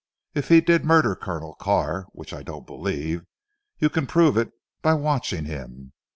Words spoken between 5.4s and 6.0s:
him.